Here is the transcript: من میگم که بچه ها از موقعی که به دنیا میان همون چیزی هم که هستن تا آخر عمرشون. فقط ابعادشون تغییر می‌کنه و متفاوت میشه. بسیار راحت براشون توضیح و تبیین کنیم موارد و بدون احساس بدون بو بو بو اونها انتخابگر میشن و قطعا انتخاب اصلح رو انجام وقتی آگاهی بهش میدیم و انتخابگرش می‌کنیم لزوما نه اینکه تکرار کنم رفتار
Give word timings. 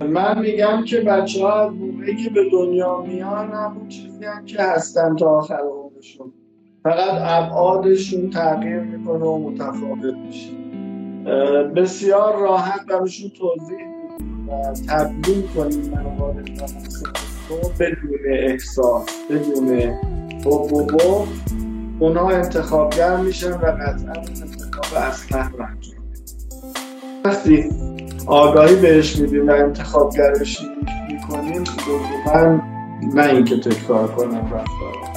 من 0.00 0.38
میگم 0.38 0.84
که 0.84 1.00
بچه 1.00 1.42
ها 1.42 1.66
از 1.66 1.72
موقعی 1.72 2.16
که 2.16 2.30
به 2.30 2.50
دنیا 2.52 3.02
میان 3.08 3.50
همون 3.52 3.88
چیزی 3.88 4.24
هم 4.24 4.44
که 4.44 4.62
هستن 4.62 5.16
تا 5.16 5.26
آخر 5.26 5.60
عمرشون. 5.60 6.32
فقط 6.82 7.10
ابعادشون 7.20 8.30
تغییر 8.30 8.80
می‌کنه 8.80 9.24
و 9.24 9.50
متفاوت 9.50 10.14
میشه. 10.26 10.50
بسیار 11.76 12.40
راحت 12.40 12.86
براشون 12.86 13.30
توضیح 13.30 13.86
و 14.48 14.74
تبیین 14.88 15.42
کنیم 15.54 15.90
موارد 15.90 16.50
و 17.50 17.68
بدون 17.78 18.18
احساس 18.30 19.06
بدون 19.30 19.94
بو 20.44 20.68
بو 20.68 20.84
بو 20.84 21.26
اونها 22.00 22.30
انتخابگر 22.30 23.16
میشن 23.16 23.52
و 23.52 23.56
قطعا 23.56 24.22
انتخاب 24.22 25.02
اصلح 25.02 25.52
رو 25.52 25.62
انجام 25.62 25.96
وقتی 27.24 27.70
آگاهی 28.26 28.76
بهش 28.76 29.16
میدیم 29.16 29.48
و 29.48 29.50
انتخابگرش 29.50 30.58
می‌کنیم 31.08 31.62
لزوما 31.62 32.60
نه 33.14 33.24
اینکه 33.24 33.56
تکرار 33.60 34.08
کنم 34.08 34.44
رفتار 34.44 35.15